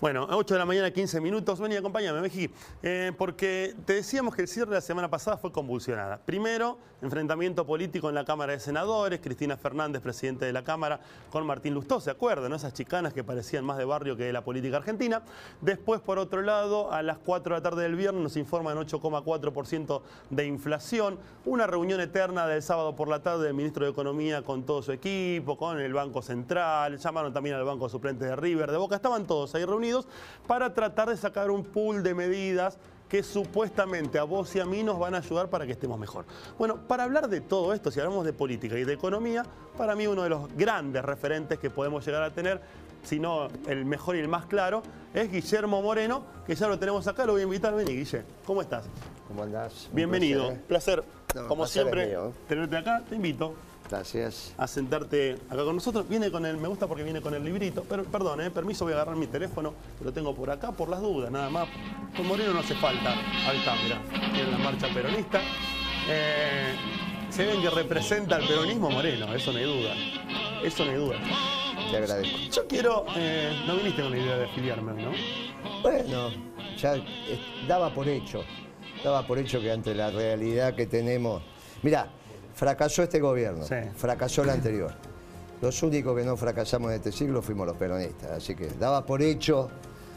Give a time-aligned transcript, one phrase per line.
[0.00, 1.58] Bueno, a 8 de la mañana, 15 minutos.
[1.58, 2.48] Vení, acompáñame, Meji.
[2.84, 6.18] Eh, porque te decíamos que el cierre de la semana pasada fue convulsionada.
[6.18, 9.18] Primero, enfrentamiento político en la Cámara de Senadores.
[9.20, 11.00] Cristina Fernández, presidente de la Cámara,
[11.32, 12.52] con Martín Lustó, ¿se acuerdan?
[12.52, 15.22] Esas chicanas que parecían más de barrio que de la política argentina.
[15.62, 20.02] Después, por otro lado, a las 4 de la tarde del viernes nos informan 8,4%
[20.30, 21.18] de inflación.
[21.44, 24.92] Una reunión eterna del sábado por la tarde del ministro de Economía con todo su
[24.92, 26.98] equipo, con el Banco Central.
[26.98, 28.94] Llamaron también al Banco Suplente de River, de Boca.
[28.94, 29.87] Estaban todos ahí reunidos
[30.46, 34.82] para tratar de sacar un pool de medidas que supuestamente a vos y a mí
[34.82, 36.26] nos van a ayudar para que estemos mejor.
[36.58, 39.44] Bueno, para hablar de todo esto, si hablamos de política y de economía,
[39.78, 42.60] para mí uno de los grandes referentes que podemos llegar a tener,
[43.02, 44.82] si no el mejor y el más claro,
[45.14, 47.74] es Guillermo Moreno, que ya lo tenemos acá, lo voy a invitar.
[47.74, 48.84] Vení, Guille, ¿cómo estás?
[49.26, 49.88] ¿Cómo andás?
[49.92, 51.02] Bienvenido, placer,
[51.34, 52.32] No, como placer es siempre, mío.
[52.46, 53.54] tenerte acá, te invito
[53.88, 54.52] Gracias.
[54.56, 56.08] a sentarte acá con nosotros.
[56.08, 57.84] Viene con el, me gusta porque viene con el librito.
[57.88, 59.74] Pero, perdón, eh, permiso, voy a agarrar mi teléfono,
[60.04, 61.68] lo tengo por acá por las dudas, nada más.
[62.16, 63.12] Con Moreno no hace falta.
[63.48, 65.40] Ahí está, mirá, tiene la marcha peronista.
[66.08, 66.74] Eh,
[67.30, 69.94] se ven que representa al peronismo Moreno, eso no hay duda.
[70.62, 71.16] Eso no hay duda.
[71.90, 72.36] Te agradezco.
[72.50, 75.82] Yo quiero, eh, no viniste con la idea de afiliarme hoy, ¿no?
[75.82, 76.30] Bueno,
[76.76, 76.96] ya
[77.66, 78.42] daba por hecho.
[79.04, 81.42] Daba por hecho que ante la realidad que tenemos.
[81.82, 82.08] Mirá,
[82.62, 83.76] fracasó este gobierno, Sí.
[83.96, 84.92] fracasó el anterior.
[85.62, 88.32] Los únicos que no fracasamos en este siglo fuimos los peronistas.
[88.32, 89.70] Así que daba por hecho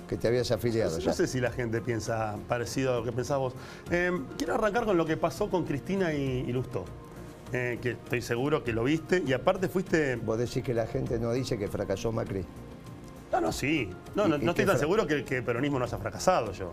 [0.08, 1.14] que te habías afiliado No ya.
[1.14, 3.54] sé si la gente piensa parecido a lo que pensás vos.
[3.92, 6.84] Eh, quiero arrancar con lo que pasó con Cristina y, y Lustó.
[7.54, 10.16] Eh, que estoy seguro que lo viste y aparte fuiste...
[10.16, 12.44] Vos decís que la gente no dice que fracasó Macri.
[13.32, 13.90] No, no, sí.
[14.16, 16.52] No, no, ¿Y- y no estoy tan seguro que, que el peronismo no haya fracasado
[16.54, 16.72] yo.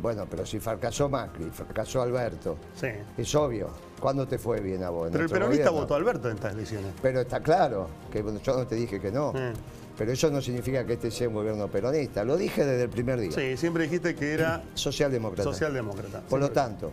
[0.00, 2.88] Bueno, pero si fracasó Macri, fracasó Alberto, Sí.
[3.18, 3.68] es obvio.
[4.02, 5.08] ¿Cuándo te fue bien a vos?
[5.12, 5.80] Pero el peronista gobierno?
[5.82, 6.92] votó a Alberto en estas elecciones.
[7.00, 9.32] Pero está claro, que yo no te dije que no.
[9.32, 9.52] Mm.
[9.96, 12.24] Pero eso no significa que este sea un gobierno peronista.
[12.24, 13.30] Lo dije desde el primer día.
[13.30, 15.44] Sí, siempre dijiste que era Socialdemócrata.
[15.44, 16.22] socialdemócrata.
[16.22, 16.90] Por lo tanto,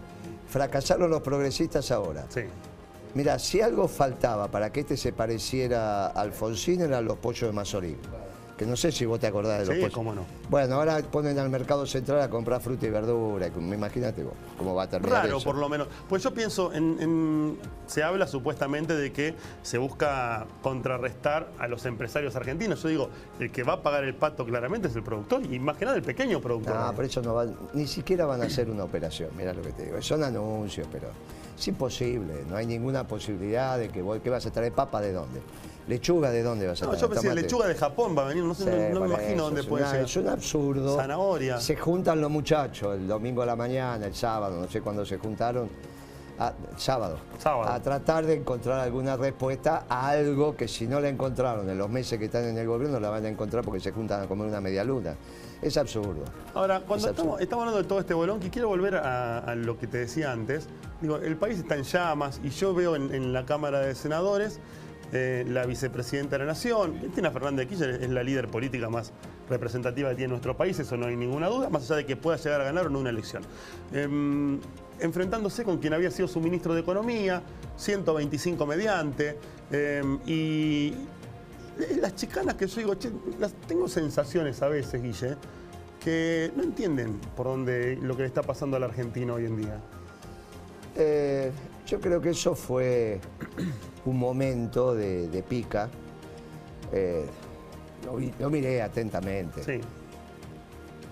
[0.48, 2.28] fracasaron los progresistas ahora.
[2.30, 2.42] Sí.
[3.16, 7.54] Mira, si algo faltaba para que este se pareciera a Alfonsín eran los pollos de
[7.54, 7.98] Mazorín.
[8.60, 9.94] Que no sé si vos te acordás de los Sí, pollos.
[9.96, 10.26] cómo no.
[10.50, 13.48] Bueno, ahora ponen al mercado central a comprar fruta y verdura.
[13.58, 15.46] Me imagínate vos cómo va a terminar Raro, eso.
[15.46, 15.88] por lo menos.
[16.10, 21.86] Pues yo pienso, en, en- se habla supuestamente de que se busca contrarrestar a los
[21.86, 22.84] empresarios argentinos.
[22.84, 23.10] Yo digo,
[23.40, 25.96] el que va a pagar el pato claramente es el productor y más que nada
[25.96, 26.76] el pequeño productor.
[26.76, 29.72] No, por eso no van, ni siquiera van a hacer una operación, mira lo que
[29.72, 30.02] te digo.
[30.02, 31.08] Son anuncios, pero
[31.60, 34.72] es imposible, no hay ninguna posibilidad de que vos, ¿qué vas a traer?
[34.72, 35.42] ¿Papa de dónde?
[35.88, 37.02] ¿Lechuga de dónde vas a No, traer?
[37.02, 37.42] yo pensé, Tomate.
[37.42, 39.64] lechuga de Japón va a venir, no, sé, Sí, no- no, me imagino eso, dónde
[39.64, 40.06] puede una- llegar.
[40.06, 40.96] Es un absurdo.
[40.96, 41.60] Zanahoria.
[41.60, 45.18] Se juntan los muchachos el domingo a la mañana, el sábado, no sé cuándo se
[45.18, 45.70] juntaron,
[46.40, 47.72] a- sábado, Sábado.
[47.72, 51.90] a tratar de encontrar alguna respuesta a algo que si no la encontraron en los
[51.90, 54.48] meses que están en el gobierno la van a encontrar porque se juntan a comer
[54.48, 55.16] una media luna.
[55.62, 56.24] Es absurdo.
[56.54, 57.12] Ahora, cuando Es absurdo.
[57.12, 59.98] estamos, estamos hablando de todo este bolón, que quiero volver a, a lo que te
[59.98, 60.68] decía antes.
[61.02, 64.60] Digo, el país está en llamas y yo veo en, en la Cámara de Senadores
[65.12, 69.12] eh, la vicepresidenta de la Nación, Cristina Fernández de Kirchner, es la líder política más
[69.50, 72.38] representativa que tiene nuestro país, eso no hay ninguna duda, más allá de que pueda
[72.38, 73.42] llegar a ganar o no una elección.
[73.92, 74.60] Em,
[75.00, 77.42] enfrentándose con quien había sido su ministro de Economía,
[77.78, 79.38] 125 mediante,
[79.72, 80.94] em, y
[81.80, 85.38] eh, las chicanas que yo digo, che, las, tengo sensaciones a veces, Guille,
[86.04, 89.80] que no entienden por dónde lo que le está pasando al argentino hoy en día.
[90.96, 91.52] Eh,
[91.86, 93.20] yo creo que eso fue
[94.06, 95.90] un momento de, de pica.
[96.92, 97.26] Eh,
[98.06, 99.64] lo, lo miré atentamente.
[99.64, 99.82] Sí,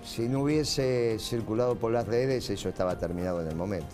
[0.07, 3.93] Si no hubiese circulado por las redes, eso estaba terminado en el momento.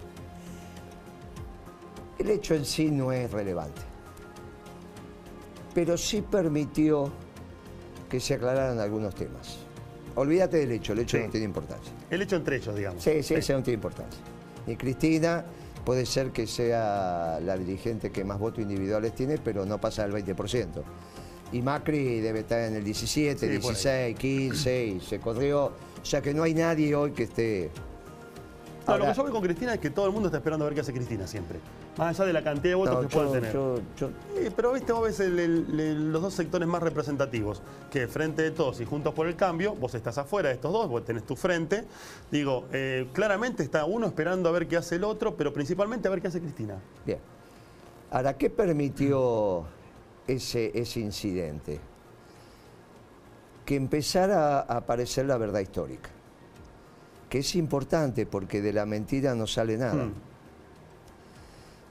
[2.20, 3.82] El hecho en sí no es relevante,
[5.74, 7.12] pero sí permitió
[8.10, 9.58] que se aclararan algunos temas.
[10.16, 11.24] Olvídate del hecho, el hecho Sí.
[11.24, 11.92] no tiene importancia.
[12.12, 13.04] el hecho entre ellos, digamos.
[13.04, 14.22] Sí, sí, ese no tiene importancia.
[14.68, 15.44] Ni Cristina
[15.84, 20.12] puede ser que sea la dirigente que más votos individuales tiene, pero no pasa del
[20.14, 20.84] 20%.
[21.52, 24.14] Y Macri debe estar en el 17, Sí, por ahí.
[24.14, 25.72] 16, 15, y se corrió.
[26.04, 27.72] O sea que no hay nadie hoy que esté...
[28.86, 30.66] No, lo Ahora- que yo veo con Cristina es que todo el mundo está esperando
[30.66, 31.60] a ver qué hace Cristina siempre.
[31.98, 33.54] Más allá de la cantidad de votos No, que yo- tener.
[33.54, 37.62] yo- yo- Sí, pero viste, vos ves el- el- el- los dos sectores más representativos,
[37.90, 40.90] que frente de todos y juntos por el cambio, vos estás afuera de estos dos,
[40.90, 41.86] vos tenés tu frente.
[42.30, 46.12] Digo, eh, claramente está uno esperando a ver qué hace el otro, pero principalmente a
[46.12, 46.76] ver qué hace Cristina.
[47.06, 47.20] Bien.
[48.12, 49.64] Ahora, ¿qué permitió
[50.28, 51.80] ese, ese incidente?
[53.66, 56.10] Que empezara a aparecer la verdad histórica.
[57.30, 60.06] Que es importante porque de la mentira no sale nada.
[60.06, 60.14] Mm.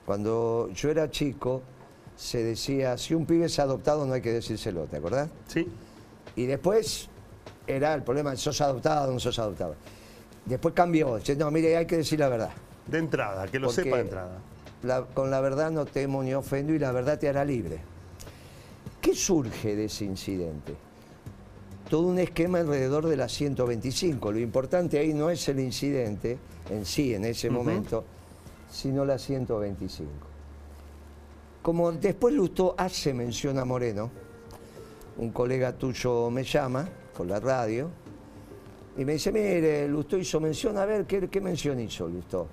[0.06, 1.62] Cuando yo era chico,
[2.16, 5.30] se decía, si un pibe es adoptado no hay que decírselo, ¿te acordás?
[5.46, 5.66] ¿Sí?
[6.36, 7.08] Y después
[7.66, 9.76] era el problema, sos adoptado o no sos adoptado.
[10.44, 12.50] Después cambió, dice, no, mire, hay que decir la verdad.
[12.86, 14.38] De entrada, que lo Porque sepa de entrada.
[14.82, 17.78] la- con la verdad no temo ni ofendo y la verdad te hará libre.
[19.00, 20.74] ¿Qué surge de ese incidente?
[21.92, 24.32] Todo un esquema alrededor de la 125.
[24.32, 26.38] Lo importante ahí no es el incidente
[26.70, 28.02] en sí, en ese momento,
[28.70, 30.08] sino la 125.
[31.60, 34.10] Como después Lustó hace mención a Moreno,
[35.18, 37.90] un colega tuyo me llama por la radio
[38.96, 42.48] y me dice, mire, Lustó hizo mención, a ver, ¿qué, qué mención hizo Lustó?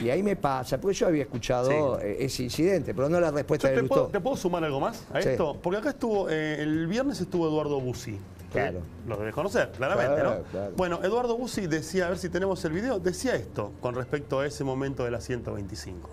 [0.00, 2.04] Y ahí me pasa, porque yo había escuchado Sí.
[2.06, 4.80] eh, ese incidente, pero no la respuesta Yo de te, puedo, te puedo sumar algo
[4.80, 5.30] más a Sí.
[5.30, 5.56] esto?
[5.62, 8.18] Porque acá estuvo, eh, el viernes estuvo Eduardo Bussi.
[8.52, 8.82] Claro.
[9.06, 10.44] Lo debes conocer, claramente, Claro, ¿no?
[10.50, 10.72] claro.
[10.76, 14.46] Bueno, Eduardo Bussi decía, a ver si tenemos el video, decía esto con respecto a
[14.46, 16.10] ese momento de la 125.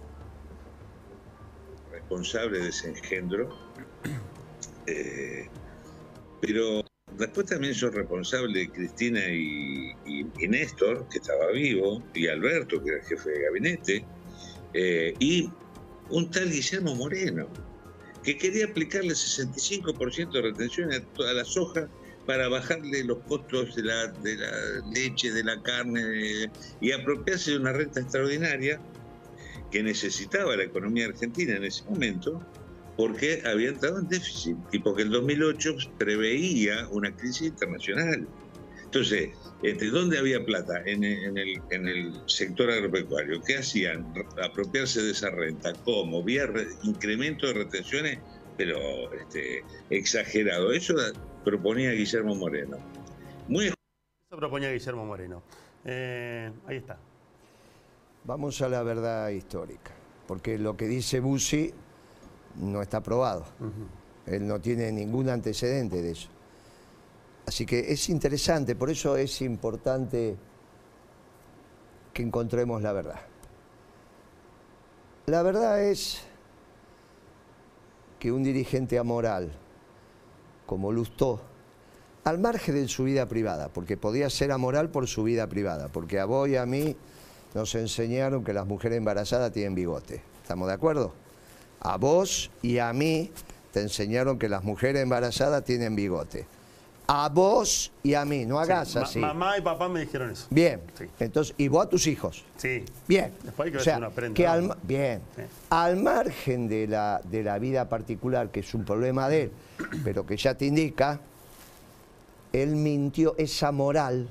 [1.92, 3.50] responsable de ese engendro,
[4.88, 5.50] eh,
[6.40, 6.82] pero
[7.18, 12.90] después también son responsables Cristina y, y- y Néstor, que estaba vivo, y Alberto, que
[12.92, 14.06] era el jefe de gabinete,
[14.74, 15.52] eh, y
[16.10, 17.48] un tal Guillermo Moreno,
[18.24, 21.90] que quería aplicarle 65% de retención a toda la soja
[22.28, 24.52] para bajarle los costos de la, de la
[24.94, 26.52] leche, de la carne, de-
[26.82, 28.80] y apropiarse de una renta extraordinaria
[29.72, 32.46] que necesitaba la economía argentina en ese momento
[32.98, 38.28] porque había entrado en déficit y porque el 2008 preveía una crisis internacional.
[38.84, 39.32] Entonces,
[39.64, 40.82] este, ¿dónde había plata?
[40.86, 43.42] En, en el, en el sector agropecuario.
[43.46, 44.06] ¿Qué hacían?
[44.42, 45.74] Apropiarse de esa renta.
[45.84, 46.24] ¿Cómo?
[46.24, 48.20] Vía re- incremento de retenciones,
[48.58, 48.80] pero
[49.14, 50.72] este, exagerado.
[50.72, 50.96] Eso
[51.48, 52.78] proponía Guillermo Moreno.
[53.48, 53.78] Muy Eso
[54.38, 55.42] proponía Guillermo Moreno.
[55.86, 56.98] Eh, ahí está.
[58.26, 59.92] Vamos a la verdad histórica,
[60.28, 61.74] porque lo que dice Bussi
[62.58, 63.46] no está probado.
[64.26, 66.28] Él no tiene ningún antecedente de eso.
[67.46, 70.36] Así que es interesante, por eso es importante
[72.14, 73.22] que encontremos la verdad.
[75.28, 76.28] La verdad es
[78.20, 79.50] que un dirigente amoral
[80.68, 81.42] como Lustó,
[82.24, 86.20] al margen de su vida privada, porque podía ser amoral por su vida privada, porque
[86.20, 86.96] a vos y a mí
[87.56, 90.22] nos enseñaron que las mujeres embarazadas tienen bigote.
[90.44, 91.14] ¿Estamos de acuerdo?
[91.80, 93.32] A vos y a mí
[93.72, 96.46] te enseñaron que las mujeres embarazadas tienen bigote.
[97.10, 99.20] A vos y a mí, no hagas Ma- así.
[99.20, 100.46] mamá y papá me dijeron eso.
[100.50, 100.82] Bien.
[100.98, 101.06] Sí.
[101.22, 102.44] Entonces, y vos a tus hijos.
[102.58, 102.84] Sí.
[103.08, 103.32] Bien.
[103.44, 105.22] Después hay que O ver sea, aprende que al, bien.
[105.36, 105.44] Sí.
[105.70, 109.52] Al margen de la, de la vida particular, que es un problema de él,
[110.04, 111.22] pero que ya te indica,
[112.52, 114.28] él mintió, esa moral,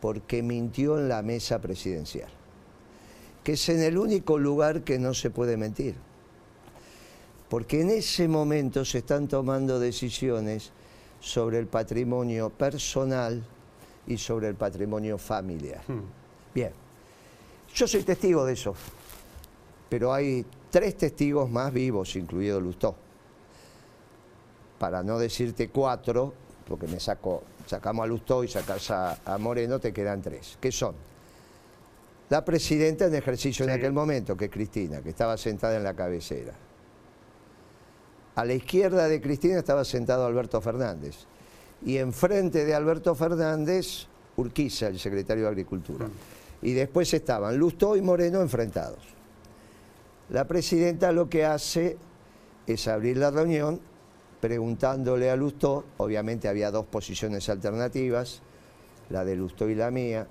[0.00, 2.28] porque mintió en la mesa presidencial,
[3.44, 5.94] que es en el único lugar que no se puede mentir.
[7.48, 10.72] Porque en ese momento se están tomando decisiones
[11.24, 13.42] sobre el patrimonio personal
[14.06, 15.82] y sobre el patrimonio familiar.
[15.88, 16.02] Hmm.
[16.54, 16.70] Bien,
[17.74, 18.74] yo soy testigo de eso,
[19.88, 22.94] pero hay tres testigos más vivos, incluido Lustó.
[24.78, 26.34] Para no decirte cuatro,
[26.68, 30.58] porque me saco, sacamos a Lustó y sacas a, a Moreno, te quedan tres.
[30.60, 30.94] ¿Qué son?
[32.28, 35.94] La presidenta en ejercicio en aquel momento, que es Cristina, que estaba sentada en la
[35.94, 36.52] cabecera.
[38.36, 41.14] A la izquierda de Cristina estaba sentado Alberto Fernández.
[41.84, 46.08] Y enfrente de Alberto Fernández, Urquiza, el secretario de Agricultura.
[46.62, 49.14] Y después estaban Lustó y Moreno enfrentados.
[50.30, 51.98] La presidenta lo que hace
[52.66, 53.80] es abrir la reunión
[54.40, 58.42] preguntándole a Lustó, obviamente había dos posiciones alternativas,
[59.10, 60.26] la de Lustó y la mía,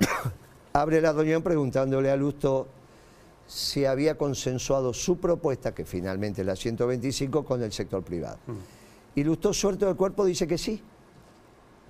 [0.72, 2.68] abre la reunión preguntándole a Lustó
[3.46, 8.38] si había consensuado su propuesta, que finalmente es la 125, con el sector privado.
[9.14, 10.82] Y Lustó, suelto del cuerpo, dice que sí.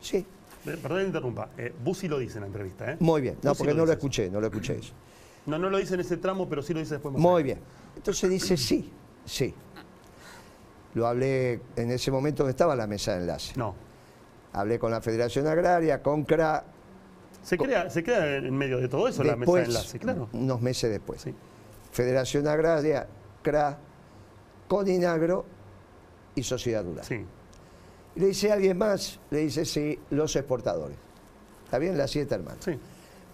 [0.01, 0.19] Sí,
[0.67, 1.49] Eh, Perdón interrumpa.
[1.57, 2.97] Eh, Bussi lo dice en la entrevista, ¿eh?
[3.01, 3.37] muy bien.
[3.43, 4.93] No, Bussi porque no lo escuché, no lo escuché eso.
[5.47, 7.61] No, no lo dice en ese tramo, pero sí lo dice después más Muy bien.
[7.97, 8.91] Entonces dice sí,
[9.25, 9.55] sí.
[10.95, 13.53] Lo hablé en ese momento no estaba la mesa de enlace.
[13.57, 13.75] No.
[14.53, 16.65] Hablé con la Federación Agraria, con CRA,
[17.47, 20.29] Se crea, se crea en medio de todo eso la mesa de enlace, claro.
[20.33, 21.23] unos meses después.
[21.23, 21.33] Sí.
[21.93, 23.07] Federación Agraria,
[23.41, 23.79] CRA,
[24.67, 25.45] Coninagro
[26.35, 27.05] y Sociedad Rural.
[27.05, 27.25] Sí.
[28.17, 30.97] Le dice a alguien más, le dice sí, los exportadores.
[31.65, 31.97] ¿Está bien?
[31.97, 32.65] Las siete hermanas.
[32.65, 32.77] Sí.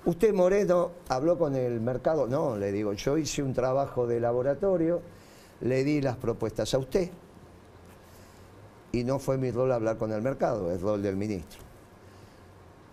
[0.04, 2.26] ¿Usted, Moreno, habló con el mercado?
[2.26, 5.00] No, le digo, yo hice un trabajo de laboratorio,
[5.62, 7.08] le di las propuestas a usted
[8.92, 11.71] y no fue mi rol hablar con el mercado, es rol del ministro.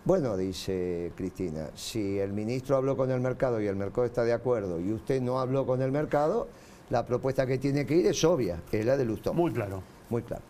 [0.02, 4.32] Bueno, dice Cristina, si el ministro habló con el mercado y el mercado está de
[4.32, 6.48] acuerdo y usted no habló con el mercado,
[6.88, 9.34] la propuesta que tiene que ir es obvia, es la de Lustó.
[9.34, 9.82] Muy claro.
[10.08, 10.42] Muy claro.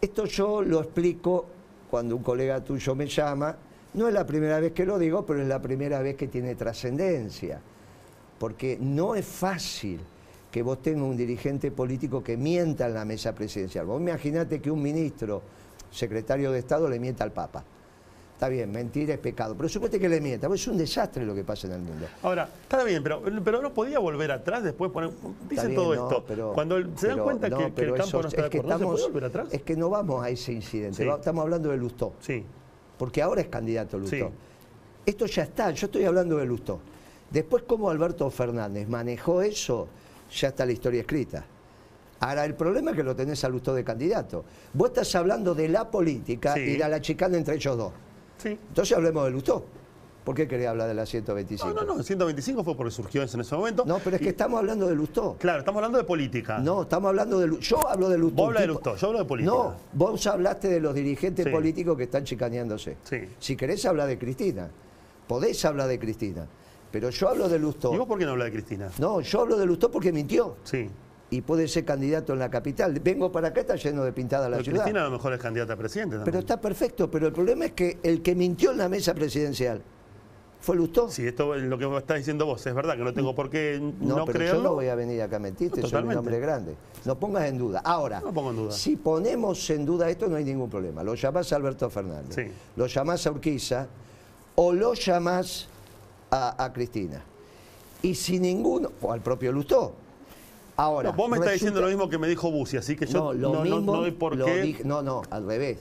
[0.00, 1.46] Esto yo lo explico
[1.88, 3.56] cuando un colega tuyo me llama,
[3.94, 6.56] no es la primera vez que lo digo, pero es la primera vez que tiene
[6.56, 7.60] trascendencia.
[8.40, 10.00] Porque no es fácil
[10.50, 13.86] que vos tengas un dirigente político que mienta en la mesa presidencial.
[13.86, 15.42] Vos imaginate que un ministro,
[15.92, 17.64] secretario de Estado, le mienta al Papa.
[18.36, 20.46] Está bien, mentir es pecado, pero supueste que le mienta.
[20.52, 22.06] Es un desastre lo que pasa en el mundo.
[22.22, 25.10] Ahora, está bien, pero, pero no podía volver atrás después poner.
[25.48, 26.22] Dicen todo esto.
[26.28, 29.48] Pero, Cuando se dan cuenta que, el campo no está de acuerdo, ¿no volver atrás?
[29.52, 31.08] Es que no vamos a ese incidente.
[31.08, 32.12] Estamos hablando de Lustó.
[32.20, 32.44] Sí.
[32.98, 34.30] Porque ahora es candidato Lustó.
[35.06, 36.78] Esto ya está, yo estoy hablando de Lustó.
[37.30, 39.88] Después, cómo Alberto Fernández manejó eso,
[40.30, 41.42] ya está la historia escrita.
[42.20, 44.44] Ahora, el problema es que lo tenés a Lustó de candidato.
[44.74, 47.92] Vos estás hablando de la política y de la chicana entre ellos dos.
[48.44, 49.64] Entonces hablemos de Lustó.
[50.26, 51.72] ¿Por qué quería hablar de la 125?
[51.72, 53.84] No, no, no, 125 fue porque surgió eso en ese momento.
[53.86, 55.36] No, pero es que estamos hablando de Lustó.
[55.38, 56.58] Claro, estamos hablando de política.
[56.58, 58.34] No, estamos hablando de Yo hablo de Lustó.
[58.34, 59.54] Vos hablas de Lustó, yo hablo de política.
[59.54, 62.96] No, vos hablaste de los dirigentes políticos que están chicaneándose.
[63.04, 63.18] Sí.
[63.38, 64.68] Si querés hablar de Cristina,
[65.28, 66.44] podés hablar de Cristina.
[66.90, 67.94] Pero yo hablo de Lustó.
[67.94, 68.90] ¿Y vos por qué no hablas de Cristina?
[68.98, 70.56] No, yo hablo de Lustó porque mintió.
[70.64, 70.88] Sí
[71.30, 72.98] y puede ser candidato en la capital.
[73.00, 74.82] Vengo para acá, está lleno de pintada la ciudad.
[74.82, 76.24] Cristina a lo mejor es candidata a presidente también.
[76.24, 79.82] Pero está perfecto, pero el problema es que el que mintió en la mesa presidencial
[80.60, 81.08] fue Lustó.
[81.10, 83.78] Sí, esto es lo que estás diciendo vos, es verdad que no tengo por qué
[84.00, 86.74] no, no pero yo no voy a venir acá a mentirte, soy un hombre grande.
[87.04, 87.80] No pongas en duda.
[87.84, 88.22] Ahora,
[88.70, 91.02] si ponemos en duda esto no hay ningún problema.
[91.02, 93.86] Lo llamás a Alberto Fernández, lo llamás a Urquiza
[94.54, 95.68] o lo llamás
[96.30, 97.22] a, a Cristina.
[98.02, 99.94] Y si ninguno, o al propio Lustó,
[100.76, 103.64] Ahora, vos me estás diciendo lo mismo que me dijo Bussi, así que yo no,
[103.64, 104.80] no, doy por qué.
[104.84, 105.78] no, no, al revés.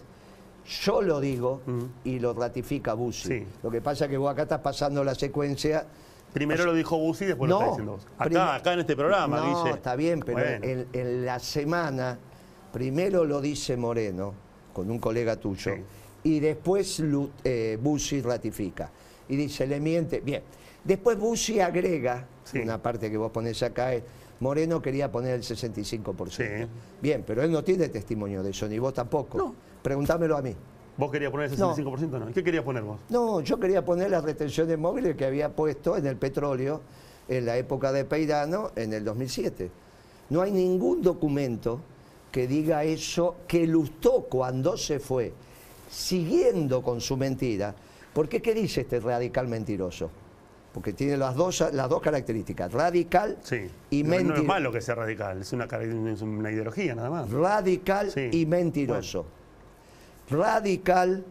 [0.66, 1.62] Yo lo digo
[2.04, 3.46] y lo ratifica Bussi.
[3.62, 5.86] Lo que pasa es que vos acá estás pasando la secuencia.
[6.34, 8.08] Primero lo dijo Bussi y después lo estás diciendo vos.
[8.18, 12.18] Acá, acá en este programa, No, está bien, pero en, la semana,
[12.72, 14.34] primero lo dice Moreno,
[14.74, 15.74] con un colega tuyo,
[16.24, 17.04] y después
[17.44, 18.92] eh, Bussi ratifica.
[19.28, 20.22] Y dice, le miente.
[20.22, 20.42] Bien.
[20.84, 22.25] Después Bussi agrega,
[22.62, 24.04] una parte que vos pones acá es
[24.39, 26.68] Moreno quería poner el 65%.
[27.01, 29.38] Bien, pero él no tiene testimonio de eso, ni vos tampoco.
[29.38, 29.56] No.
[29.82, 30.56] Preguntámelo a mí.
[30.98, 32.10] ¿Vos querías poner el 65%?
[32.10, 32.20] No.
[32.20, 32.34] no.
[32.34, 33.00] ¿Qué querías poner vos?
[33.10, 36.82] No, yo quería poner las retenciones móviles que había puesto en el petróleo
[37.27, 39.70] en la época de Peirano en el 2007.
[40.30, 41.82] No hay ningún documento
[42.32, 45.34] que diga eso que lustó cuando se fue,
[45.89, 47.75] siguiendo con su mentira.
[48.13, 50.10] ¿Por qué qué dice este radical mentiroso?
[50.75, 53.38] Porque tiene las dos, las dos características, radical
[53.91, 54.34] y mentiroso.
[54.34, 55.70] No, es malo que sea radical, es una,
[56.22, 57.32] una ideología nada más.
[57.32, 59.25] Radical y mentiroso.
[60.29, 61.24] Radical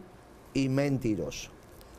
[0.51, 1.51] y mentiroso.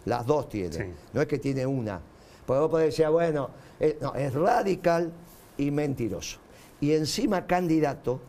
[0.06, 0.94] Las dos tiene.
[1.12, 2.00] No es que tiene una.
[2.44, 5.12] Porque vos podés decir, bueno, eh, no, es radical
[5.56, 6.38] y mentiroso.
[6.80, 8.20] Y encima candidato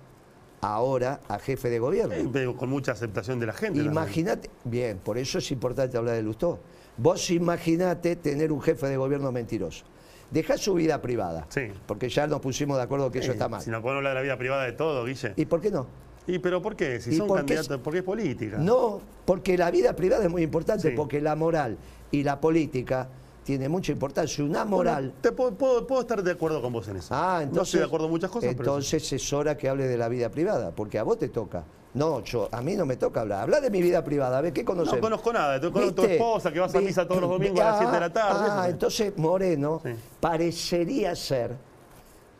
[0.62, 2.56] ahora a jefe de gobierno.
[2.56, 3.80] con mucha aceptación de la gente.
[3.80, 6.60] Imagínate, bien, por eso es importante hablar de Lustó.
[6.98, 9.86] Vos imaginate tener un jefe de gobierno mentiroso.
[10.32, 11.46] Deja su vida privada.
[11.50, 11.68] Sí.
[11.86, 13.62] Porque ya nos pusimos de acuerdo que eso está mal.
[13.62, 15.34] Si no podemos hablar de la vida privada de todo, Guille.
[15.36, 15.88] ¿Y por qué no?
[16.28, 17.00] ¿Y pero por qué?
[17.00, 18.58] Si son candidatos, ¿por qué es política?
[18.58, 21.78] No, porque la vida privada es muy importante, porque la moral
[22.12, 23.08] y la política
[23.48, 24.44] tiene mucha importancia.
[24.44, 25.14] Una moral.
[25.22, 27.16] te puedo, estar de acuerdo con vos en eso.
[27.16, 27.56] Ah, entonces.
[27.56, 28.50] No estoy de acuerdo en muchas cosas.
[28.52, 31.64] Entonces es hora que hable de la vida privada, porque a vos te toca.
[31.94, 33.44] No, yo, a mí no me toca hablar.
[33.44, 34.96] Habla de mi vida privada, a ver, ¿qué conoces?
[34.96, 35.62] No conozco nada.
[35.62, 37.94] Tú conozco a tu esposa que vas a misa todos los domingos a las 7
[37.94, 38.48] de la tarde.
[38.50, 39.82] Ah, entonces Moreno
[40.20, 41.56] parecería ser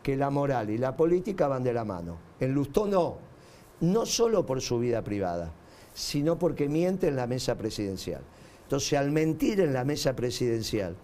[0.02, 2.18] que la moral y la política van de la mano.
[2.38, 3.16] En Lustó no.
[3.80, 5.52] No solo por su vida privada,
[5.94, 8.20] sino porque miente en la mesa presidencial.
[8.68, 10.94] Entonces, al mentir en la mesa presidencial,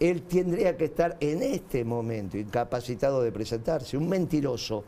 [0.00, 3.98] él tendría que estar en este momento incapacitado de presentarse.
[3.98, 4.84] Un mentiroso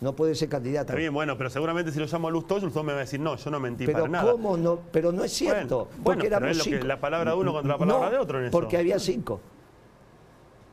[0.00, 0.92] no puede ser candidato.
[0.92, 3.20] Está bien, bueno, pero seguramente si lo llamo a Lustó, Lustó me va a decir,
[3.20, 4.32] no, yo no mentí para nada.
[4.32, 4.78] ¿cómo no?
[4.90, 5.88] Pero no es cierto.
[5.98, 8.46] Bueno, pero es lo que, la palabra de uno contra la palabra de otro en
[8.46, 8.52] eso.
[8.52, 9.38] Porque había cinco.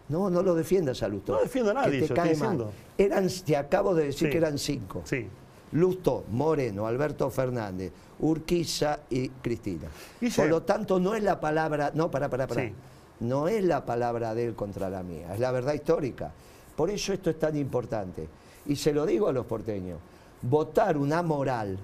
[0.07, 1.33] No, no lo defiendas a Lustó.
[1.33, 2.67] No defiendo a nadie, te cae mal.
[2.97, 5.01] Eran, te acabo de decir que eran cinco.
[5.03, 5.27] Sí.
[5.73, 9.87] Lustó, Moreno, Alberto Fernández, Urquiza y Cristina.
[10.35, 12.71] Por lo tanto, no es la palabra, no, para, para, para.
[13.19, 16.31] No es la palabra de él contra la mía, es la verdad histórica.
[16.75, 18.27] Por eso esto es tan importante.
[18.65, 19.99] Y se lo digo a los porteños,
[20.41, 21.77] votar una moral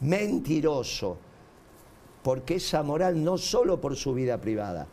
[0.00, 1.16] mentiroso,
[2.22, 4.86] porque esa moral no solo por su vida privada,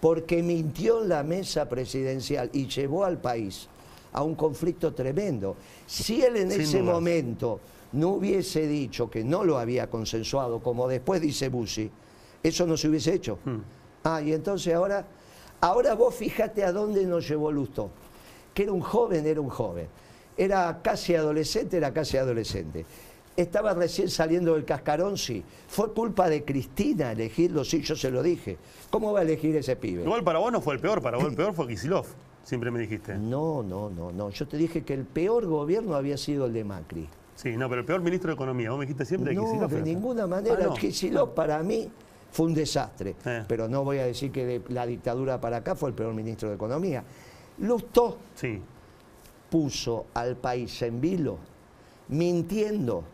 [0.00, 3.68] porque mintió en la mesa presidencial y llevó al país
[4.12, 5.56] a un conflicto tremendo.
[5.86, 7.60] Si él en ese momento
[7.92, 11.90] no hubiese dicho que no lo había consensuado, como después dice Bussi,
[12.42, 13.38] eso no se hubiese hecho.
[13.44, 13.58] Hmm.
[14.04, 15.04] Ah, y entonces ahora,
[15.60, 17.90] ahora vos fíjate a dónde nos llevó Lusto.
[18.54, 19.86] Que era un joven, era un joven.
[20.36, 22.86] Era casi adolescente, era casi adolescente.
[23.36, 25.42] estaba recién saliendo del cascarón, sí.
[25.68, 28.58] Fue culpa de Cristina elegirlo, sí, yo se lo dije.
[28.90, 30.02] ¿Cómo va a elegir ese pibe?
[30.02, 32.06] Igual para vos no fue el peor, para vos el peor fue Kisilov,
[32.42, 33.16] siempre me dijiste.
[33.16, 34.30] No, no, no, no.
[34.30, 37.08] Yo te dije que el peor gobierno había sido el de Macri.
[37.40, 39.72] Sí, no, pero el peor ministro de Economía, vos me dijiste siempre no, Kicillof.
[39.72, 40.56] de ninguna manera.
[40.60, 40.74] Ah, no.
[40.74, 41.90] Kicillof para mí
[42.30, 43.16] fue un desastre.
[43.24, 43.44] Eh.
[43.48, 46.48] Pero no voy a decir que de la dictadura para acá fue el peor ministro
[46.50, 47.02] de Economía.
[47.58, 48.60] Lustó Sí.
[49.48, 51.38] puso al país en vilo
[52.08, 53.04] mintiendo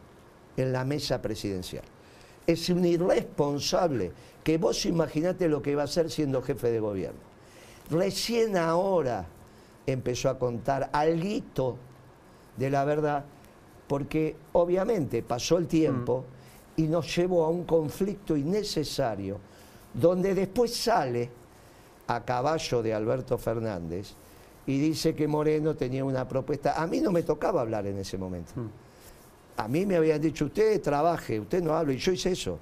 [0.57, 1.85] en la mesa presidencial.
[2.47, 7.19] Es un irresponsable que vos imaginate lo que va a hacer siendo jefe de gobierno.
[7.91, 9.27] Recién ahora
[9.87, 11.77] empezó a contar alguito
[12.57, 13.25] de la verdad,
[13.87, 16.25] porque obviamente pasó el tiempo
[16.77, 19.39] y nos llevó a un conflicto innecesario,
[19.95, 21.31] donde después sale
[22.09, 24.13] a caballo de Alberto Fernández
[24.67, 26.81] y dice que Moreno tenía una propuesta.
[26.81, 28.53] A mí no me tocaba hablar en ese momento.
[29.57, 32.59] A mí me habían dicho, usted trabaje, usted no hable, y yo hice eso.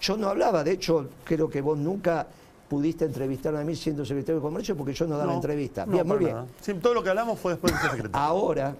[0.00, 2.26] Yo no hablaba, de hecho, creo que vos nunca
[2.68, 5.84] pudiste entrevistarme a mí siendo secretario de Comercio porque yo no daba No, entrevista.
[5.86, 6.36] no, Bien, muy bien.
[6.60, 8.10] Sí, todo lo que hablamos fue después de secretario.
[8.16, 8.76] Ahora,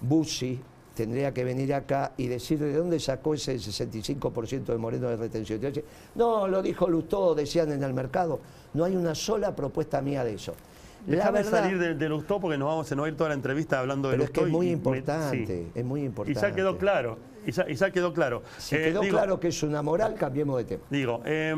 [0.00, 0.58] Bussi
[0.96, 5.60] tendría que venir acá y decir de dónde sacó ese 65% de Moreno de retención.
[6.14, 8.40] No, lo dijo Lustó, decían en el mercado.
[8.74, 10.54] No hay una sola propuesta mía de eso.
[11.06, 13.28] La verdad, salir de, de Lustó porque nos vamos, se nos va a ir toda
[13.28, 14.40] la entrevista hablando de pero es Lustó.
[14.40, 15.70] que es muy y- y me- importante, sí.
[15.74, 16.40] es muy Y importante.
[16.40, 18.42] ya quedó claro, y ya, y ya quedó claro.
[18.58, 20.82] Si Eh, quedó digo- claro que es una moral, cambiemos de tema.
[20.90, 21.54] Digo, eh,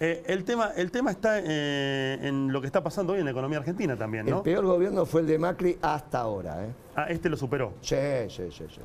[0.00, 3.32] eh, el, tema, el tema está eh, en lo que está pasando hoy en la
[3.32, 4.42] economía argentina también, El ¿no?
[4.42, 6.64] peor gobierno fue el de Macri hasta ahora.
[6.64, 6.70] ¿eh?
[6.96, 7.72] Ah, este lo superó.
[7.80, 7.96] Sí,
[8.28, 8.80] sí, sí, sí.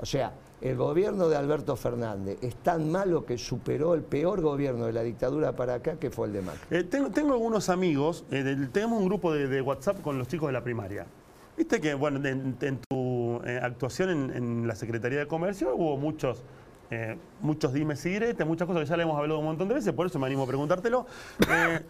[0.00, 4.86] O sea, el gobierno de Alberto Fernández es tan malo que superó el peor gobierno
[4.86, 6.84] de la dictadura para acá que fue el de Macri.
[6.84, 10.52] Tengo, tengo algunos amigos, del- tenemos un grupo de, de WhatsApp con los chicos de
[10.52, 11.06] la primaria.
[11.56, 16.42] Viste que, bueno, en, en tu actuación en, en la Secretaría de Comercio hubo muchos,
[16.90, 19.74] eh, muchos dimes y diretes, muchas cosas que ya le hemos hablado un montón de
[19.74, 21.06] veces, por eso me animo a preguntártelo.
[21.48, 21.80] Eh,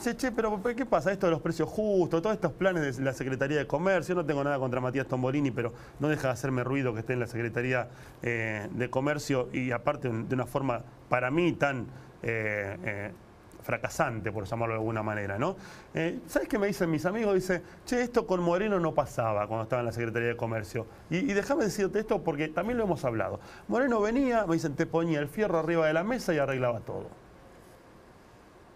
[0.00, 1.12] che, che, pero ¿qué pasa?
[1.12, 4.42] Esto de los precios justos, todos estos planes de la Secretaría de Comercio, no tengo
[4.42, 7.88] nada contra Matías Tombolini, pero no deja de hacerme ruido que esté en la Secretaría
[8.22, 11.86] eh, de Comercio y aparte de una forma, para mí, tan...
[13.64, 15.56] fracasante, por llamarlo de alguna manera, ¿no?
[15.94, 17.34] Eh, ¿Sabes qué me dicen mis amigos?
[17.34, 20.86] Dice, che, esto con Moreno no pasaba cuando estaba en la Secretaría de Comercio.
[21.10, 23.40] Y, y déjame decirte esto porque también lo hemos hablado.
[23.66, 27.08] Moreno venía, me dicen, te ponía el fierro arriba de la mesa y arreglaba todo.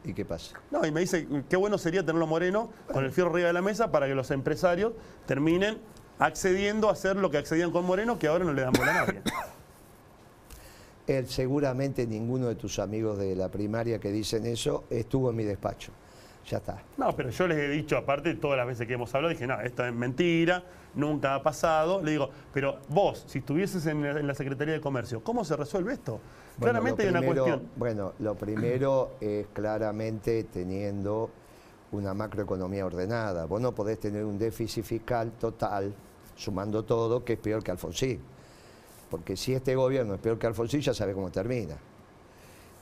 [0.05, 0.59] ¿Y qué pasa?
[0.71, 3.63] No, y me dice, qué bueno sería tenerlo Moreno con el fierro arriba de la
[3.63, 4.95] mesa para que los empresarios
[5.27, 5.79] terminen
[6.19, 9.07] accediendo a hacer lo que accedían con Moreno, que ahora no le dan bola a
[9.07, 9.23] nadie.
[11.09, 15.45] Él seguramente ninguno de tus amigos de la primaria que dicen eso estuvo en mi
[15.45, 15.91] despacho.
[16.51, 16.83] Ya está.
[16.97, 19.61] No, pero yo les he dicho, aparte, todas las veces que hemos hablado, dije, no,
[19.61, 20.63] esto es mentira,
[20.95, 22.03] nunca ha pasado.
[22.03, 25.57] Le digo, pero vos, si estuvieses en la, en la Secretaría de Comercio, ¿cómo se
[25.57, 26.21] resuelve esto?
[26.59, 27.71] Bueno, Claramente lo hay una primero- cuestión.
[27.77, 31.31] Bueno, lo primero es claramente teniendo
[31.93, 33.47] una macroeconomía ordenada.
[33.47, 35.95] Vos no podés tener un déficit fiscal total,
[36.35, 38.21] sumando todo, que es peor que Alfonsín.
[39.11, 41.77] Porque si este gobierno es peor que Alfonsín, ya sabe cómo termina.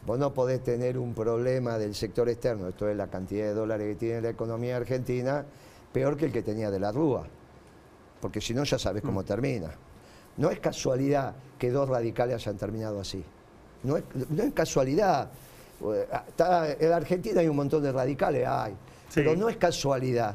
[0.05, 3.89] Vos no podés tener un problema del sector externo, esto es la cantidad de dólares
[3.95, 5.45] que tiene la economía argentina,
[5.93, 7.27] peor que el que tenía de la Rúa.
[8.21, 9.73] Porque si no, ya sabes cómo termina.
[10.37, 13.25] No es casualidad que dos radicales hayan terminado así.
[13.83, 15.29] No es, no es casualidad.
[15.83, 18.73] Eh, está- en la Argentina hay un montón de radicales, hay.
[19.09, 19.21] Sí.
[19.21, 20.35] Pero no es casualidad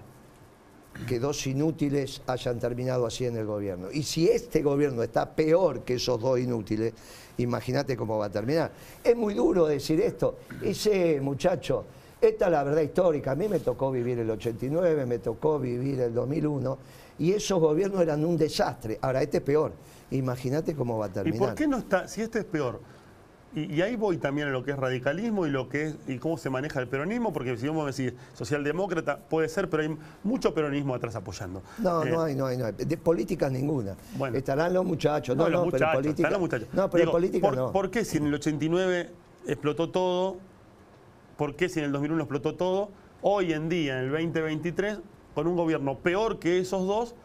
[1.08, 3.92] que dos inútiles hayan terminado así en el gobierno.
[3.92, 6.94] Y si este gobierno está peor que esos dos inútiles,
[7.38, 8.72] imagínate cómo va a terminar.
[9.04, 10.38] Es muy duro decir esto.
[10.62, 11.86] Ese muchacho,
[12.20, 13.32] esta es la verdad histórica.
[13.32, 16.78] A mí me tocó vivir el 89, me tocó vivir el 2001,
[17.20, 18.98] y esos gobiernos eran un desastre.
[19.02, 19.74] Ahora, este es peor.
[20.12, 21.40] Imagínate cómo va a ¿Y terminar.
[21.40, 22.80] por qué no está, si este es peor?
[23.54, 26.18] Y, y ahí voy también a lo que es radicalismo y lo que es y
[26.20, 29.98] cómo se maneja el peronismo, porque si vos me decís socialdemócrata, puede ser, pero hay
[30.24, 31.62] mucho peronismo atrás apoyando.
[31.80, 32.72] No, Eh, no hay, no hay, no hay.
[32.74, 33.96] De políticas ninguna.
[34.18, 34.38] Bueno.
[34.38, 36.28] Estarán los muchachos, no, no, los pero muchachos, política.
[36.28, 36.68] están los muchachos.
[36.74, 37.72] No, pero Digo, política ¿por, no.
[37.74, 39.10] ¿Por qué si en el 89
[39.48, 40.38] explotó todo?
[41.38, 42.90] ¿Por qué si en el 2001 explotó todo?
[43.22, 45.00] Hoy en día, en el 2023,
[45.36, 47.16] con un gobierno peor que esos dos,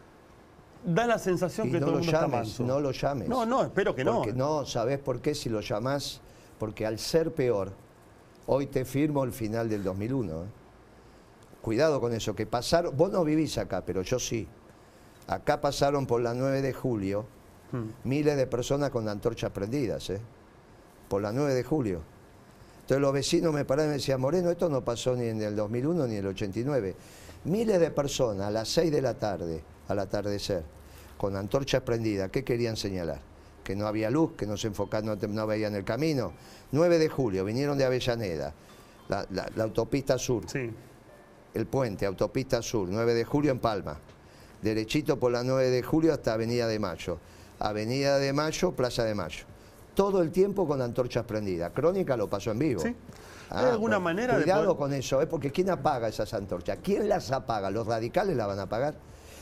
[0.87, 3.29] da la sensación Y que no todo lo el mundo está llames, no lo llames.
[3.29, 4.15] No, no, espero que no.
[4.15, 6.21] Porque no, ¿sabés por qué si lo llamás?
[6.57, 7.71] Porque al ser peor,
[8.47, 10.33] hoy te firmo el final del 2001.
[10.33, 10.45] ¿eh?
[11.61, 14.47] Cuidado con eso, que pasaron, vos no vivís acá, pero yo sí.
[15.27, 17.25] Acá pasaron por la 9 de julio
[17.71, 17.89] Hmm.
[18.05, 20.21] miles de personas con antorchas prendidas, ¿eh?
[21.09, 22.01] por la 9 de julio.
[22.81, 25.55] Entonces los vecinos me paraban y me decían, Moreno, esto no pasó ni en el
[25.55, 26.95] 2001 ni en el 89.
[27.43, 30.63] Miles de personas a las 6 de la tarde, al atardecer,
[31.17, 33.19] con antorchas prendidas, ¿qué querían señalar?
[33.63, 36.31] que no había luz, que no se enfocaban, no, no veían el camino.
[36.71, 38.53] 9 de julio, vinieron de Avellaneda,
[39.09, 40.71] la, la- la autopista sur, Sí.
[41.53, 43.99] el puente, autopista sur, 9 de julio en Palma.
[44.61, 47.19] Derechito por la 9 de julio hasta Avenida de Mayo.
[47.59, 49.43] Avenida de Mayo, Plaza de Mayo.
[49.95, 51.71] Todo el tiempo con antorchas prendidas.
[51.73, 52.79] Crónica lo pasó en vivo.
[52.81, 52.95] Sí.
[53.49, 55.27] ¿Hay alguna manera de Cuidado poder- con eso, ¿eh?
[55.27, 56.77] porque ¿quién apaga esas antorchas?
[56.81, 57.69] ¿Quién las apaga?
[57.69, 58.95] ¿Los radicales la van a apagar?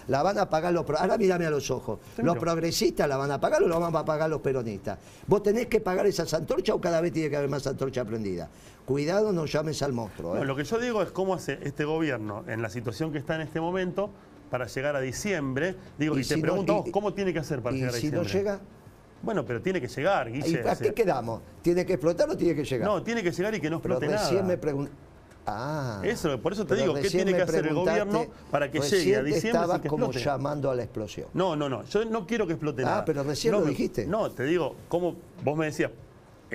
[0.08, 0.88] La van a pagar los...
[0.90, 2.00] Ahora mírame a los ojos.
[2.18, 5.00] ¿Los progresistas la van a pagar o la van a pagar los peronistas?
[5.28, 8.50] ¿Vos tenés que pagar esas antorchas o cada vez tiene que haber más antorchas prendidas?
[8.86, 10.36] Cuidado, no llames al monstruo.
[10.36, 10.40] ¿eh?
[10.40, 13.36] No, lo que yo digo es cómo hace este gobierno en la situación que está
[13.36, 14.12] en este momento
[14.52, 15.76] para llegar a diciembre.
[15.98, 17.96] Digo, y, te si pregunto a vos, y- ¿cómo tiene que hacer para y llegar
[17.96, 18.54] a si no diciembre?
[18.54, 18.60] llega,
[19.24, 20.60] Bueno, pero tiene que llegar, ¿y Guille.
[20.60, 21.42] a o sea, qué quedamos?
[21.64, 22.88] ¿Tiene que explotar o tiene que llegar?
[22.88, 24.44] no, tiene que llegar y que no explote nada.
[24.44, 24.92] me pregunté...
[25.48, 29.16] Ah, Eso, por eso te digo, ¿qué tiene que hacer el gobierno para que llegue
[29.16, 31.28] a diciembre estabas que como llamando a la explosión.
[31.34, 33.06] No, no, no, yo no quiero que explote Ah, nada.
[33.06, 34.06] pero recién No lo dijiste.
[34.08, 35.92] No, te digo, como vos me decías,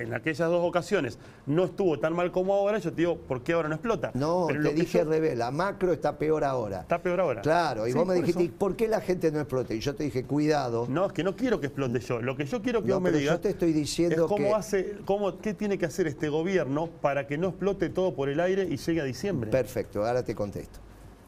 [0.01, 3.53] en aquellas dos ocasiones no estuvo tan mal como ahora, yo te digo, ¿por qué
[3.53, 4.11] ahora no explota?
[4.13, 6.81] No, Pero te dije yo- al revés, la macro está peor ahora.
[6.81, 7.41] Está peor ahora.
[7.41, 8.51] Claro, y Sí, vos me por dijiste, eso.
[8.53, 9.73] ¿y por qué la gente no explota?
[9.73, 10.85] Y yo te dije, cuidado.
[10.89, 12.21] No, es que no quiero que explote yo.
[12.21, 14.47] Lo que yo quiero que No, vos me digas yo te estoy diciendo es cómo
[14.49, 18.29] que- hace, cómo, qué tiene que hacer este gobierno para que no explote todo por
[18.29, 19.49] el aire y llegue a diciembre.
[19.51, 20.79] Perfecto, ahora te contesto.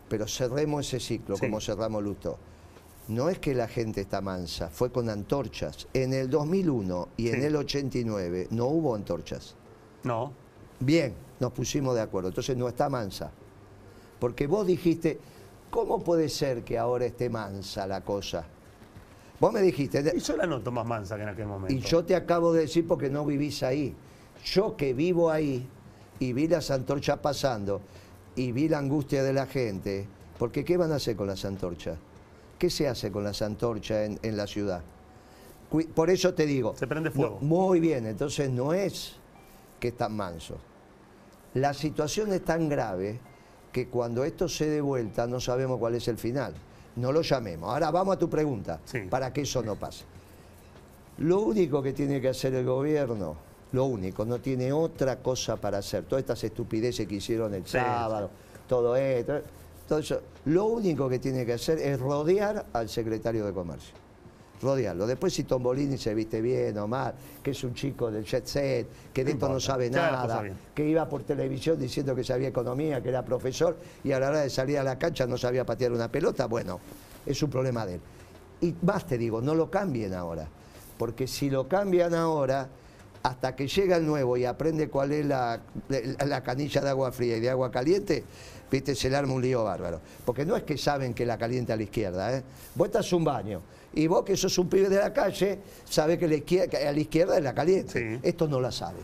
[0.09, 1.41] Pero cerremos ese ciclo, Sí.
[1.41, 2.37] como cerramos Luto.
[3.09, 5.87] No es que la gente está mansa, fue con antorchas.
[5.93, 7.45] En el 2001 y en Sí.
[7.47, 9.55] el 89 no hubo antorchas.
[10.03, 10.31] No.
[10.79, 12.29] Bien, nos pusimos de acuerdo.
[12.29, 13.31] Entonces no está mansa.
[14.19, 15.19] Porque vos dijiste,
[15.69, 18.45] ¿cómo puede ser que ahora esté mansa la cosa?
[19.39, 21.73] Vos me dijiste, Y yo la noto más mansa que en aquel momento.
[21.73, 23.93] y yo te acabo de decir porque no vivís ahí.
[24.45, 25.67] Yo que vivo ahí
[26.19, 27.81] y vi las antorchas pasando
[28.37, 30.07] y vi la angustia de la gente,
[30.39, 31.97] porque ¿qué van a hacer con las antorchas?
[32.63, 34.81] ¿Qué se hace con las antorchas en, en la ciudad?
[35.93, 36.73] Por eso te digo.
[36.77, 37.39] Se prende fuego.
[37.41, 39.15] no, muy bien, entonces no es
[39.81, 40.59] que están mansos.
[41.55, 43.19] La situación es tan grave
[43.73, 46.53] que cuando esto se dé vuelta no sabemos cuál es el final.
[46.95, 47.69] No lo llamemos.
[47.69, 48.99] Ahora vamos a tu pregunta, Sí.
[49.09, 50.05] para que eso no pase.
[51.17, 53.35] Lo único que tiene que hacer el gobierno,
[53.73, 56.05] lo único, no tiene otra cosa para hacer.
[56.05, 58.29] Todas estas estupideces que hicieron el Sí, sábado,
[58.69, 59.41] todo esto,
[59.89, 60.21] eso.
[60.45, 63.93] Lo único que tiene que hacer es rodear al secretario de Comercio.
[64.61, 65.05] Rodearlo.
[65.05, 68.87] Después si Tombolini se viste bien o mal, que es un chico del jet set,
[69.13, 70.43] que de No esto no importa, sabe nada,
[70.73, 74.41] que iba por televisión diciendo que sabía economía, que era profesor, y a la hora
[74.41, 76.79] de salir a la cancha no sabía patear una pelota, bueno,
[77.25, 78.01] es un problema de él.
[78.61, 80.47] Y más te digo, no lo cambien ahora,
[80.97, 82.69] porque si lo cambian ahora,
[83.23, 87.37] hasta que llega el nuevo y aprende cuál es la, la canilla de agua fría
[87.37, 88.23] y de agua caliente,
[88.69, 90.01] viste, se le arma un lío bárbaro.
[90.25, 92.43] Porque no es que saben que la caliente a la izquierda, ¿eh?
[92.75, 93.61] Vos estás un baño,
[93.93, 95.59] y vos que sos un pibe de la calle,
[95.89, 97.99] sabés que, la izquierda, a la izquierda es la caliente.
[97.99, 98.19] Sí.
[98.21, 98.99] Esto no la sabe.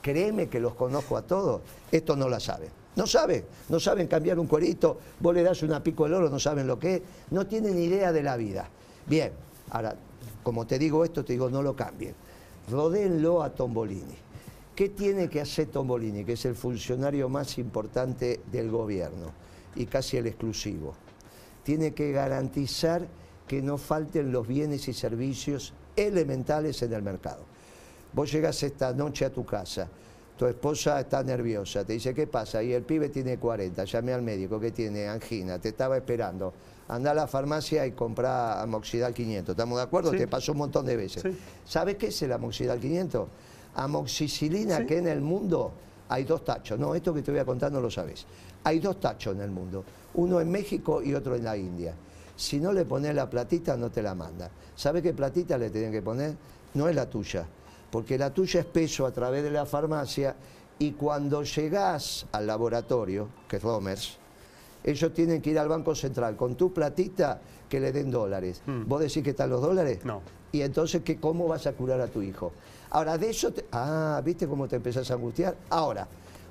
[0.00, 1.60] Créeme que los conozco a todos,
[1.92, 2.68] esto no la saben.
[2.96, 6.38] No saben, no saben cambiar un cuerito, vos le das una pico de oro, no
[6.38, 8.68] saben lo que es, no tienen idea de la vida.
[9.06, 9.32] Bien,
[9.70, 9.94] ahora,
[10.42, 12.14] como te digo esto, te digo, no lo cambien.
[12.70, 14.16] Rodéenlo a Tombolini.
[14.74, 19.32] ¿Qué tiene que hacer Tombolini, que es el funcionario más importante del gobierno
[19.74, 20.94] y casi el exclusivo?
[21.62, 23.06] Tiene que garantizar
[23.46, 27.44] que no falten los bienes y servicios elementales en el mercado.
[28.12, 29.88] Vos llegas esta noche a tu casa,
[30.38, 32.62] tu esposa está nerviosa, te dice, ¿qué pasa?
[32.62, 36.52] Y el pibe tiene 40, llamé al médico que tiene angina, te estaba esperando.
[36.92, 40.10] Anda a la farmacia y compra amoxidal 500, ¿estamos de acuerdo?
[40.10, 40.18] Sí.
[40.18, 41.22] Te pasó un montón de veces.
[41.22, 41.38] Sí.
[41.64, 43.28] ¿Sabes qué es el amoxidal 500?
[43.76, 44.86] Amoxicilina Sí.
[44.86, 45.72] que en el mundo
[46.10, 46.78] hay dos tachos.
[46.78, 48.26] No, esto que te voy a contar no lo sabes.
[48.64, 49.82] Hay dos tachos en el mundo,
[50.14, 51.94] uno en México y otro en la India.
[52.36, 54.50] Si no le pones la platita, no te la manda.
[54.76, 56.34] ¿Sabes qué platita le tienen que poner?
[56.74, 57.46] No es la tuya,
[57.90, 60.36] porque la tuya es peso a través de la farmacia
[60.78, 64.18] y cuando llegás al laboratorio, que es Romers,
[64.84, 68.62] ellos tienen que ir al Banco Central con tu platita que le den dólares.
[68.66, 68.84] Mm.
[68.86, 70.00] ¿Vos decís que están los dólares?
[70.04, 70.20] No.
[70.52, 72.52] Y entonces, ¿qué, ¿cómo vas a curar a tu hijo?
[72.90, 73.52] Ahora, de eso...
[73.52, 75.56] te- ah, ¿viste cómo te empezás a angustiar?
[75.70, 76.06] Ahora,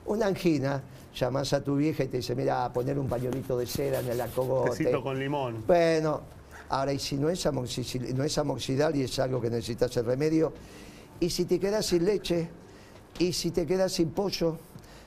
[0.07, 0.81] una angina,
[1.15, 4.07] llamás a tu vieja y te dice, mira, a poner un pañuelito de cera en
[4.09, 4.91] el acogote.
[5.03, 5.63] Con limón.
[5.67, 6.21] Bueno,
[6.69, 10.05] ahora, y si no es, amoxicil- no es amoxidal y es algo que necesitas el
[10.05, 10.51] remedio,
[11.19, 12.49] y si te quedas sin leche,
[13.19, 14.57] y si te quedas sin pollo,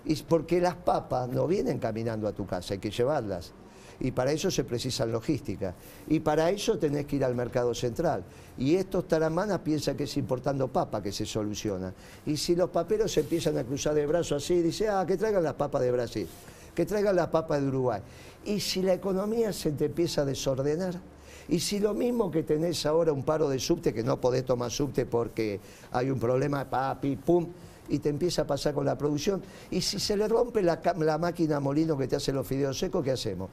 [0.04, 3.52] y porque las papas no vienen caminando a tu casa, hay que llevarlas.
[4.00, 5.74] Y para eso se precisa logística.
[6.08, 8.24] Y para eso tenés que ir al mercado central.
[8.58, 11.94] Y estos taramanas piensan que es importando papa que se soluciona.
[12.26, 15.42] Y si los paperos se empiezan a cruzar de brazos así, dice, ah, que traigan
[15.42, 16.26] las papas de Brasil,
[16.74, 18.00] que traigan las papas de Uruguay.
[18.44, 21.00] Y si la economía se te empieza a desordenar,
[21.46, 24.70] Y si lo mismo que tenés ahora un paro de subte, que no podés tomar
[24.70, 25.60] subte porque
[25.92, 27.48] hay un problema, papi, pum,
[27.88, 29.42] y te empieza a pasar con la producción.
[29.70, 33.04] Y si se le rompe la, la máquina molino que te hace los fideos secos,
[33.04, 33.50] ¿qué hacemos?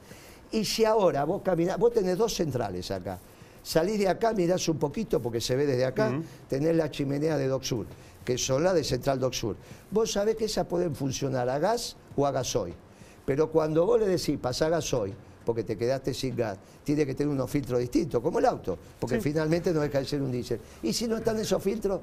[0.52, 3.18] Y si ahora vos caminás, vos tenés dos centrales acá.
[3.62, 6.12] Salís de acá, mirás un poquito, porque se ve desde acá,
[6.48, 7.86] tenés la chimenea de Doc Sur,
[8.24, 9.56] que son las de Central Doc Sur.
[9.90, 12.74] Vos sabés que esas pueden funcionar a gas o a gasoil.
[13.24, 17.32] Pero cuando vos le decís, pasá gasoil, porque te quedaste sin gas, tiene que tener
[17.32, 20.60] unos filtros distintos, como el auto, porque finalmente no deja de ser un diésel.
[20.82, 22.00] ¿Y si no están esos filtros?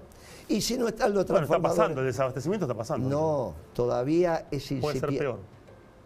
[0.47, 1.47] ¿Y si no están los transformadores?
[1.49, 3.09] Bueno, está pasando, el desabastecimiento está pasando.
[3.09, 4.81] No, todavía es incipiente.
[4.81, 5.39] Puede ser peor.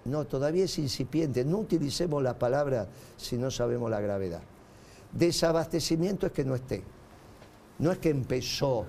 [0.06, 1.46] No, todavía es incipiente.
[1.46, 4.42] No utilicemos la palabra si no sabemos la gravedad.
[5.12, 6.84] Desabastecimiento es que no esté.
[7.80, 8.86] No es que empezó.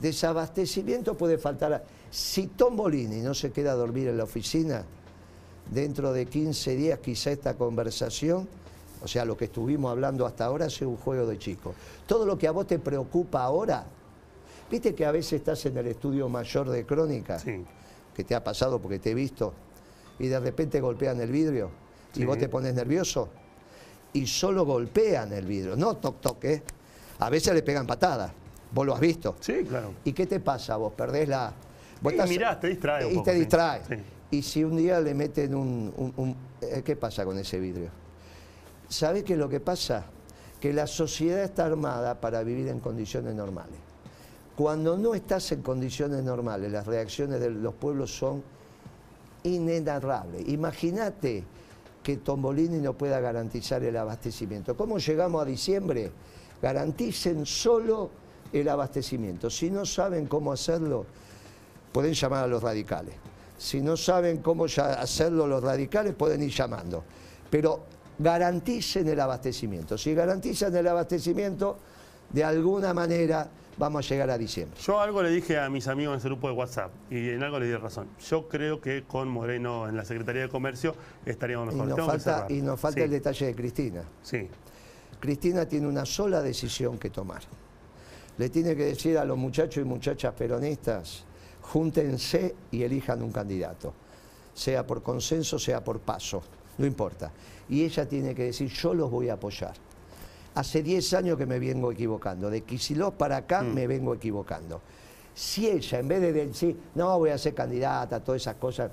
[0.00, 1.84] Desabastecimiento puede faltar.
[2.10, 4.84] Si Tom Bolini no se queda a dormir en la oficina,
[5.70, 8.48] dentro de 15 días quizá esta conversación,
[9.02, 11.74] o sea, lo que estuvimos hablando hasta ahora, sea un juego de chicos.
[12.06, 13.84] Todo lo que a vos te preocupa ahora,
[14.70, 17.40] viste que a veces estás en el estudio mayor de crónica,
[18.14, 19.52] que te ha pasado porque te he visto,
[20.18, 21.70] y de repente golpean el vidrio
[22.14, 23.28] y vos te pones nervioso
[24.12, 26.62] y solo golpean el vidrio, no toc toc, ¿eh?
[27.20, 28.32] A veces le pegan patadas,
[28.72, 29.36] vos lo has visto.
[29.40, 29.92] Sí, claro.
[30.04, 30.76] ¿Y qué te pasa?
[30.76, 31.52] Vos perdés la...
[32.00, 33.82] Vos mirás, te distrae Y te distrae.
[34.30, 37.88] Y si un día le meten un, eh, ¿Qué pasa con ese vidrio?
[38.88, 40.04] ¿Sabés qué es lo que pasa?
[40.60, 43.76] Que la sociedad está armada para vivir en condiciones normales.
[44.56, 48.42] Cuando no estás en condiciones normales, las reacciones de los pueblos son
[49.44, 50.48] inenarrables.
[50.48, 51.44] Imagínate
[52.02, 54.76] que Tombolini no pueda garantizar el abastecimiento.
[54.76, 56.10] ¿Cómo llegamos a diciembre?
[56.60, 58.10] Garanticen solo
[58.52, 59.48] el abastecimiento.
[59.48, 61.06] Si no saben cómo hacerlo,
[61.92, 63.14] pueden llamar a los radicales.
[63.58, 67.04] Si no saben cómo hacerlo los radicales, pueden ir llamando.
[67.50, 67.84] Pero
[68.18, 69.98] garanticen el abastecimiento.
[69.98, 71.78] Si garantizan el abastecimiento,
[72.30, 74.78] de alguna manera vamos a llegar a diciembre.
[74.80, 77.58] Yo algo le dije a mis amigos en ese grupo de WhatsApp y en algo
[77.58, 78.08] le di razón.
[78.28, 80.94] Yo creo que con Moreno en la Secretaría de Comercio
[81.24, 81.88] estaríamos mejor.
[81.88, 84.02] Y nos falta, y nos falta el detalle de Cristina.
[84.22, 84.48] Sí.
[85.20, 87.42] Cristina tiene una sola decisión que tomar.
[88.36, 91.24] Le tiene que decir a los muchachos y muchachas peronistas,
[91.68, 93.92] júntense y elijan un candidato,
[94.54, 96.42] sea por consenso, sea por paso,
[96.78, 97.30] no importa.
[97.68, 99.74] Y ella tiene que decir, yo los voy a apoyar
[100.54, 102.50] Hace 10 años que me vengo equivocando.
[102.50, 103.74] De Quisiló para acá mm.
[103.74, 104.80] me vengo equivocando.
[105.32, 108.90] Si ella, en vez de decir, no, voy a ser candidata, todas esas cosas,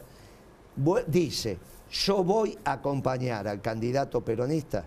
[1.08, 1.58] dice,
[1.90, 4.86] yo voy a acompañar al candidato peronista,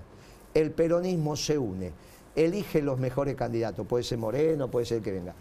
[0.54, 1.92] el peronismo se une,
[2.36, 5.34] elige los mejores candidatos, puede ser Moreno, puede ser el que venga.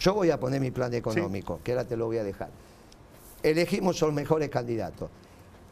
[0.00, 2.48] Yo voy a poner mi plan económico, que ahora te lo voy a dejar.
[3.42, 5.10] Elegimos los mejores candidatos.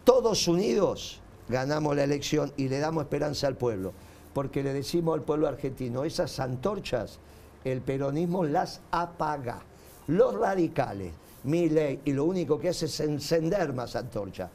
[0.05, 3.93] Todos unidos ganamos la elección y le damos esperanza al pueblo
[4.39, 7.19] porque le decimos al pueblo argentino, esas antorchas,
[7.65, 9.63] el peronismo las apaga.
[10.07, 11.13] Los radicales,
[11.43, 14.49] mi ley, y lo único que hace es encender más antorchas.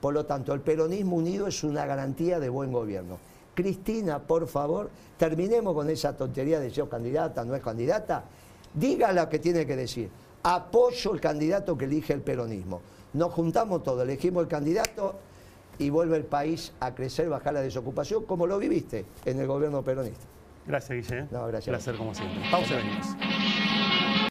[0.00, 3.18] Por lo tanto, el peronismo unido es una garantía de buen gobierno.
[3.54, 8.24] Cristina, por favor, terminemos con esa tontería de si es candidata, no es candidata.
[8.76, 10.10] Diga lo que tiene que decir.
[10.42, 12.80] Apoyo el candidato que elige el peronismo.
[13.14, 15.18] Nos juntamos todos, elegimos el candidato
[15.78, 19.82] y vuelve el país a crecer, bajar la desocupación, como lo viviste en el gobierno
[19.82, 20.24] peronista.
[20.66, 21.26] Gracias, Guille.
[21.30, 21.74] No, gracias.
[21.74, 22.42] Placer como siempre.
[22.50, 23.06] Pausa y venimos.